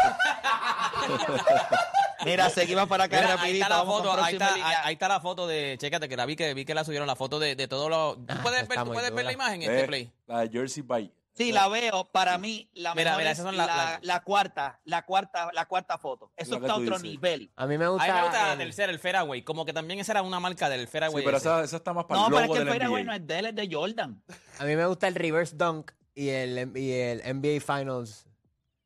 [2.25, 3.63] Mira, seguimos para acá Mira, ahí rapidito.
[3.63, 6.25] está la vamos foto, ahí está, ahí, ahí está la foto de, chécate que la
[6.25, 8.15] vi que vi que la subieron la foto de, de todos los.
[8.25, 10.11] ¿Tú puedes ver, tú puedes ver la imagen Ve, este play?
[10.25, 11.11] La de Jersey Bay.
[11.35, 12.05] Sí, la veo.
[12.11, 15.49] Para mí, la Mira, mejor mira, es esas son la, la- la cuarta, la cuarta,
[15.53, 16.31] la cuarta foto.
[16.37, 17.11] Eso Lo que está a tú otro dices.
[17.11, 17.51] nivel.
[17.57, 18.07] A mí me A gusta.
[18.07, 19.41] mí me gusta la el- tercera, el Fairway.
[19.43, 21.25] Como que también esa era una marca del Sí, Fairway.
[21.25, 21.47] pero ese.
[21.49, 23.11] esa, esa está más para No, el pero es logo que el del fairway NBA.
[23.11, 24.23] no es de él, es de Jordan.
[24.59, 28.25] A mí me gusta el reverse dunk y el, y el NBA Finals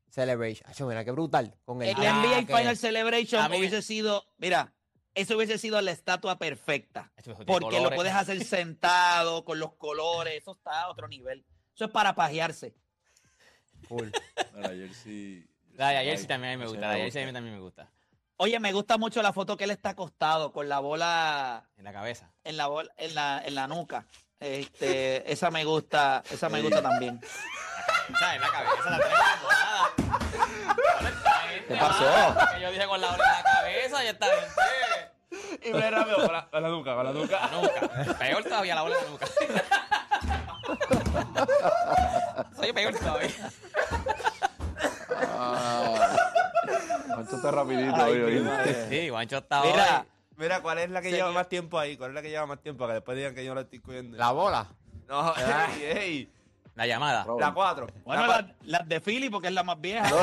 [0.10, 0.68] Celebration.
[0.70, 1.56] Acho, mira, qué brutal.
[1.66, 2.56] Con el El NBA jaque.
[2.58, 4.74] Final Celebration A mí- hubiese sido, mira,
[5.14, 7.12] eso hubiese sido la estatua perfecta.
[7.24, 7.96] Tiene Porque lo colores.
[7.96, 11.46] puedes hacer sentado, con los colores, eso está a otro nivel.
[11.80, 12.76] Eso es para pajearse.
[13.88, 14.10] Full.
[14.56, 15.48] La Jersey.
[15.76, 16.82] La de sí también a mí me gusta.
[16.82, 17.32] La me a mí gusta.
[17.32, 17.88] también me gusta.
[18.36, 21.94] Oye, me gusta mucho la foto que él está acostado con la bola En la
[21.94, 22.34] cabeza.
[22.44, 24.06] en la bola, en la, en la nuca.
[24.42, 27.22] Este, esa me gusta, esa me gusta también.
[28.20, 28.36] ¿Sabes?
[28.36, 29.00] En la cabeza, la.
[31.65, 32.54] ¿Qué pasó?
[32.56, 35.62] Que yo dije con la bola en la cabeza y está bien.
[35.63, 37.39] Y ve rápido con la, con la nuca, con la nuca.
[37.50, 38.18] La nuca.
[38.20, 39.28] Peor todavía la bola en la nuca.
[42.56, 43.30] Soy peor todavía.
[45.41, 46.15] Ah.
[47.15, 48.50] Juancho está rapidito Ay, hoy.
[48.89, 50.08] Sí, Guancho está Mira, hoy.
[50.38, 51.15] Mira, ¿cuál es la que Sí.
[51.15, 51.98] lleva más tiempo ahí?
[51.98, 52.80] ¿Cuál es la que lleva más tiempo?
[52.82, 54.17] Para que después digan que yo la estoy cuidando.
[54.17, 54.67] La bola.
[55.08, 55.34] No,
[55.76, 56.34] ey, ey.
[56.76, 57.26] La llamada.
[57.39, 57.88] La 4.
[58.06, 60.08] bueno, las las de Philly porque es la más vieja.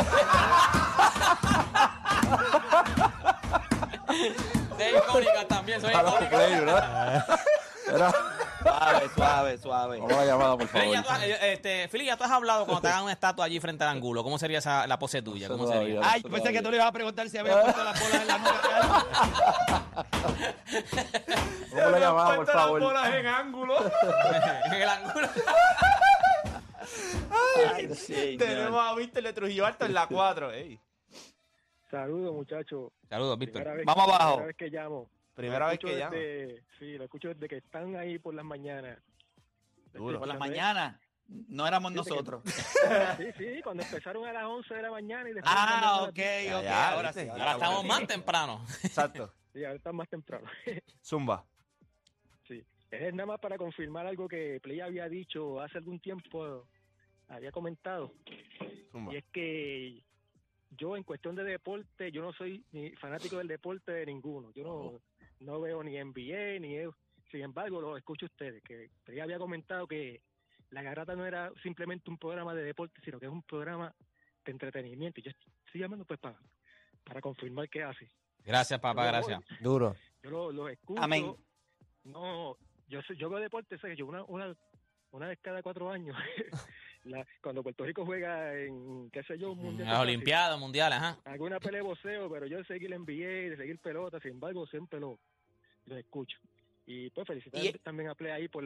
[4.76, 6.46] Soy icónica también, soy icónica.
[7.88, 8.14] Era-
[8.66, 9.98] Suave, suave, suave.
[9.98, 10.94] Vamos a la llamada, por Fili, favor.
[10.96, 13.44] ya tú has- eh, este, Fili, ya tú has hablado cuando te hagan una estatua
[13.44, 14.24] allí frente al ángulo.
[14.24, 15.48] ¿Cómo sería esa, la pose tuya?
[15.48, 15.96] ¿Cómo sería?
[16.00, 16.00] todavía.
[16.12, 18.38] Ay, pensé que tú le ibas a preguntar si había puesto las bolas en la
[18.38, 19.06] nuca.
[21.70, 22.82] Vamos a la llamada, por favor.
[23.14, 23.76] en ángulo.
[24.66, 25.28] en el ángulo.
[27.74, 28.38] Ay, señor.
[28.38, 30.52] Tenemos a Víctor de Trujillo Alto en la 4.
[30.52, 30.80] Ey.
[31.90, 32.90] Saludos, muchachos.
[33.08, 33.64] Saludos, Víctor.
[33.84, 34.30] Vamos abajo.
[34.36, 35.08] Primera vez que llamo.
[35.36, 38.98] Primera vez que desde- Sí, lo escucho desde que están ahí por las mañanas.
[39.92, 40.18] Duro.
[40.18, 42.42] Por las mañanas no éramos que- nosotros.
[43.18, 45.54] Sí, sí, cuando empezaron a las 11 de la mañana y después...
[45.56, 46.54] Ah, ok, 10.
[46.54, 46.62] ok.
[46.64, 47.24] ya, ahora sí.
[47.26, 48.64] ya Ahora estamos más temprano.
[48.82, 49.32] Exacto.
[49.56, 50.46] Sí, ahora está más temprano.
[51.02, 51.46] Zumba.
[52.46, 56.68] Sí, es nada más para confirmar algo que Play había dicho hace algún tiempo,
[57.28, 58.12] había comentado,
[58.92, 59.14] Zumba.
[59.14, 60.04] y es que
[60.72, 64.62] yo en cuestión de deporte, yo no soy ni fanático del deporte de ninguno, yo
[64.62, 65.00] no,
[65.40, 66.92] no veo ni NBA, ni EU.
[67.30, 70.22] sin embargo lo escucho a ustedes, que Play había comentado que
[70.70, 73.94] La Garata no era simplemente un programa de deporte, sino que es un programa
[74.44, 75.30] de entretenimiento, y yo
[75.66, 76.38] estoy llamando pues para,
[77.04, 78.06] para confirmar que es así.
[78.44, 79.40] Gracias, papá, Yo- gracias.
[79.60, 79.96] Duro.
[80.22, 81.02] Yo lo, lo escucho.
[81.02, 81.34] Amén.
[82.04, 82.56] No,
[82.88, 84.54] yo yo veo deporte, sé que yo una, una,
[85.10, 86.16] una vez cada cuatro años,
[87.06, 89.88] la- cuando Puerto Rico juega en, qué sé yo, un mundial.
[89.88, 91.18] Las Olimpiadas, Mundiales, ajá.
[91.24, 94.66] Alguna pelea de boxeo, pero yo de seguir el NBA, de seguir pelota, sin embargo,
[94.66, 95.18] siempre lo,
[95.86, 96.38] lo escucho.
[96.86, 98.64] Y pues felicitar Y- también a Play ahí por,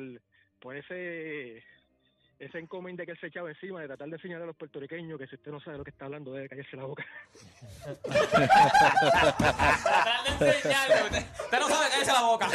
[0.60, 1.62] por ese
[2.38, 5.26] ese encomienda que él se echaba encima de tratar de enseñar a los puertorriqueños que
[5.26, 7.04] si usted no sabe lo que está hablando debe callarse la boca.
[8.10, 12.48] Tratar de enseñarle, Usted usted no sabe cállese la boca.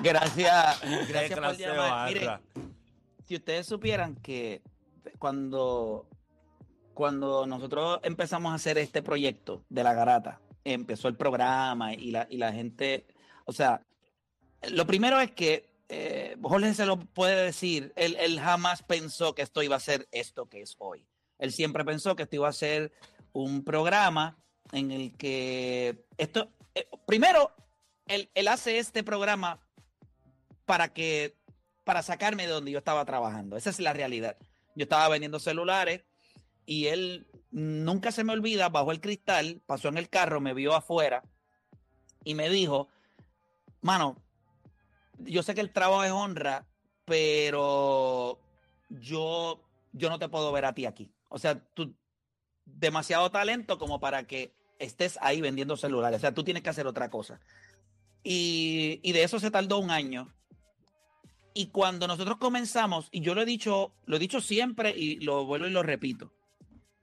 [0.00, 2.40] Gracias, gracias por llamar.
[3.26, 4.62] Si ustedes supieran que
[5.18, 6.08] cuando,
[6.94, 12.26] cuando nosotros empezamos a hacer este proyecto de la garata, empezó el programa y la,
[12.30, 13.06] y la gente,
[13.44, 13.82] o sea,
[14.70, 19.42] lo primero es que eh, Jorge se lo puede decir, él, él jamás pensó que
[19.42, 21.06] esto iba a ser esto que es hoy.
[21.38, 22.92] Él siempre pensó que esto iba a ser
[23.32, 24.36] un programa
[24.72, 27.52] en el que esto, eh, primero,
[28.06, 29.60] él, él hace este programa
[30.66, 31.36] para que
[31.84, 33.56] para sacarme de donde yo estaba trabajando.
[33.56, 34.36] Esa es la realidad.
[34.78, 36.04] Yo estaba vendiendo celulares
[36.64, 40.74] y él nunca se me olvida, bajó el cristal, pasó en el carro, me vio
[40.74, 41.24] afuera
[42.22, 42.88] y me dijo,
[43.80, 44.22] mano,
[45.18, 46.64] yo sé que el trabajo es honra,
[47.04, 48.38] pero
[48.88, 49.60] yo,
[49.92, 51.10] yo no te puedo ver a ti aquí.
[51.28, 51.92] O sea, tú,
[52.64, 56.18] demasiado talento como para que estés ahí vendiendo celulares.
[56.18, 57.40] O sea, tú tienes que hacer otra cosa.
[58.22, 60.32] Y, y de eso se tardó un año.
[61.54, 65.44] Y cuando nosotros comenzamos, y yo lo he dicho, lo he dicho siempre y lo
[65.44, 66.32] vuelvo y lo repito,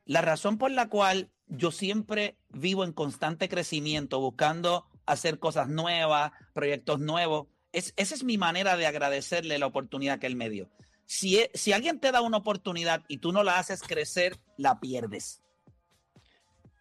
[0.06, 6.32] la razón por la cual yo siempre vivo en constante crecimiento, buscando hacer cosas nuevas,
[6.54, 10.70] proyectos nuevos, es, esa es mi manera de agradecerle la oportunidad que él me dio.
[11.06, 14.80] Si, e- si alguien te da una oportunidad y tú no la haces crecer, la
[14.80, 15.42] pierdes.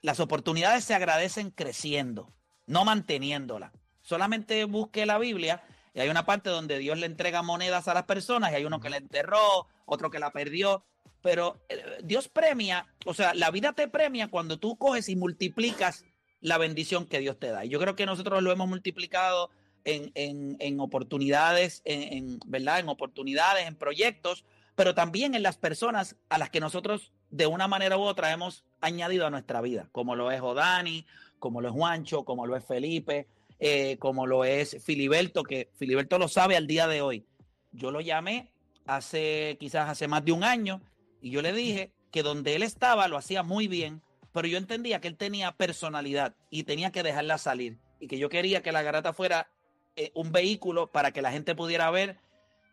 [0.02, 2.34] Las oportunidades se agradecen creciendo,
[2.66, 3.72] no manteniéndola.
[4.02, 5.62] Solamente busque la Biblia
[5.94, 8.80] y hay una parte donde Dios le entrega monedas a las personas y hay uno
[8.80, 10.84] que la enterró, otro que la perdió.
[11.22, 16.04] Pero eh, Dios premia, o sea, la vida te premia cuando tú coges y multiplicas
[16.40, 17.64] la bendición que Dios te da.
[17.64, 19.48] Y yo creo que nosotros lo hemos multiplicado
[19.84, 22.80] en, en- en oportunidades, en, en, ¿verdad?
[22.80, 27.68] En oportunidades, en proyectos, pero también en las personas a las que nosotros de una
[27.68, 31.06] manera u otra hemos añadido a nuestra vida, como lo es Odani,
[31.38, 33.26] como lo es Juancho, como lo es Felipe,
[33.66, 37.24] eh, como lo es Filiberto, que Filiberto lo sabe al día de hoy.
[37.72, 38.52] Yo lo llamé
[38.84, 40.82] hace quizás hace más de un año
[41.22, 44.02] y yo le dije que donde él estaba lo hacía muy bien,
[44.34, 48.28] pero yo entendía que él tenía personalidad y tenía que dejarla salir y que yo
[48.28, 49.48] quería que la garata fuera
[49.96, 52.18] eh, un vehículo para que la gente pudiera ver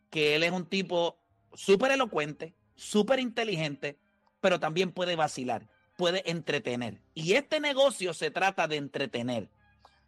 [0.10, 1.17] que él es un tipo
[1.54, 3.97] súper elocuente, súper inteligente,
[4.41, 6.99] pero también puede vacilar, puede entretener.
[7.13, 9.49] Y este negocio se trata de entretener.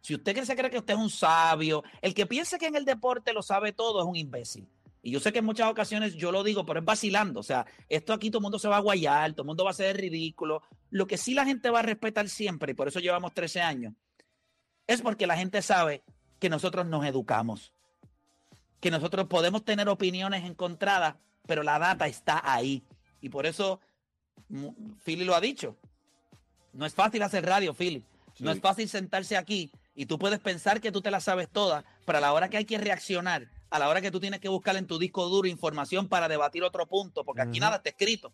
[0.04, 2.84] Si usted se cree que usted es un sabio, el que piense que en el
[2.84, 4.68] deporte lo sabe todo es un imbécil.
[5.00, 7.40] Y yo sé que en muchas ocasiones yo lo digo, pero es vacilando.
[7.40, 9.70] O sea, esto aquí todo el mundo se va a guayar, todo el mundo va
[9.70, 10.60] a ser ridículo.
[10.90, 13.94] Lo que sí la gente va a respetar siempre, y por eso llevamos 13 años,
[14.86, 16.04] es porque la gente sabe
[16.38, 17.72] que nosotros nos educamos.
[18.80, 21.14] Que nosotros podemos tener opiniones encontradas,
[21.46, 22.84] pero la data está ahí.
[23.22, 23.80] Y por eso,
[24.50, 25.78] mm, Philly lo ha dicho.
[26.74, 28.04] No es fácil hacer radio, Philly.
[28.40, 31.84] No es fácil sentarse aquí y tú puedes pensar que tú te la sabes toda,
[32.04, 34.48] pero a la hora que hay que reaccionar, a la hora que tú tienes que
[34.48, 38.32] buscar en tu disco duro información para debatir otro punto, porque aquí nada está escrito.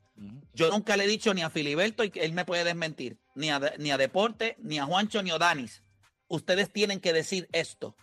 [0.55, 3.51] Yo nunca le he dicho ni a Filiberto, y que él me puede desmentir, ni
[3.51, 5.83] a, ni a Deporte, ni a Juancho, ni a Danis.
[6.29, 7.97] Ustedes tienen que decir esto.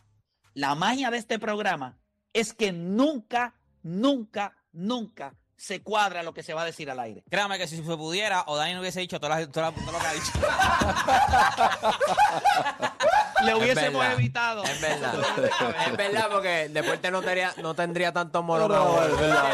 [0.53, 1.97] La magia de este programa
[2.34, 3.53] es que nunca,
[3.84, 7.23] nunca, nunca se cuadra lo que se va a decir al aire.
[7.29, 10.07] Créame que si se pudiera, o Dani no hubiese dicho todo lo- todo lo que
[10.07, 10.32] ha dicho.
[13.45, 14.63] Le hubiésemos verdad, evitado.
[14.63, 15.15] Es verdad.
[15.88, 19.03] es verdad, porque el deporte no tendría, no tendría tanto monólogo.
[19.03, 19.51] es verdad,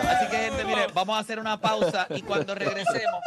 [0.00, 3.20] es Así que, gente, mire, vamos a hacer una pausa y cuando regresemos,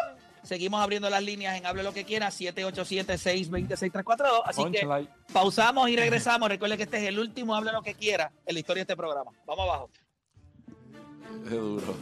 [0.48, 4.44] Seguimos abriendo las líneas en Hable lo que quiera, 787-620-6342.
[4.46, 4.88] Así que
[5.34, 6.48] pausamos y regresamos.
[6.48, 8.96] Recuerde que este es el último Hable lo que quiera en la historia de este
[8.96, 9.32] programa.
[9.46, 9.90] Vamos abajo.
[11.44, 11.98] Es duro.